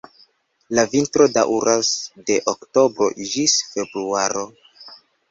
La 0.77 0.83
vintro 0.93 1.25
daŭras 1.33 1.91
de 2.29 2.37
oktobro 2.53 3.09
ĝis 3.33 3.55
februaro. 3.75 4.43